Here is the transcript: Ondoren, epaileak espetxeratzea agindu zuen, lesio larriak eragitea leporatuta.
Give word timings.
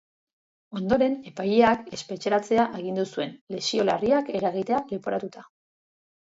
Ondoren, 0.79 1.17
epaileak 1.31 1.91
espetxeratzea 1.99 2.65
agindu 2.79 3.07
zuen, 3.13 3.37
lesio 3.59 3.87
larriak 3.93 4.35
eragitea 4.43 4.85
leporatuta. 4.93 5.49